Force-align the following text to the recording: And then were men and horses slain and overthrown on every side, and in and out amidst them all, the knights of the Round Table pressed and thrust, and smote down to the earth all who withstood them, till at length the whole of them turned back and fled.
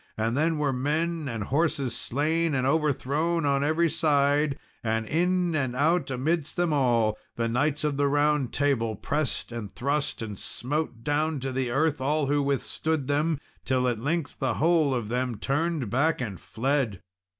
And 0.17 0.35
then 0.35 0.57
were 0.57 0.73
men 0.73 1.27
and 1.29 1.43
horses 1.43 1.95
slain 1.95 2.55
and 2.55 2.65
overthrown 2.65 3.45
on 3.45 3.63
every 3.63 3.87
side, 3.87 4.57
and 4.83 5.05
in 5.05 5.53
and 5.55 5.75
out 5.75 6.09
amidst 6.09 6.55
them 6.55 6.73
all, 6.73 7.19
the 7.35 7.47
knights 7.47 7.83
of 7.83 7.97
the 7.97 8.07
Round 8.07 8.51
Table 8.51 8.95
pressed 8.95 9.51
and 9.51 9.71
thrust, 9.75 10.23
and 10.23 10.39
smote 10.39 11.03
down 11.03 11.39
to 11.41 11.51
the 11.51 11.69
earth 11.69 12.01
all 12.01 12.25
who 12.25 12.41
withstood 12.41 13.05
them, 13.05 13.39
till 13.63 13.87
at 13.87 13.99
length 14.01 14.39
the 14.39 14.55
whole 14.55 14.95
of 14.95 15.09
them 15.09 15.37
turned 15.37 15.91
back 15.91 16.19
and 16.19 16.39
fled. 16.39 17.03